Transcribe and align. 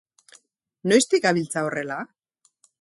Noiztik 0.93 1.27
gabiltza 1.27 1.65
horrela? 1.69 2.03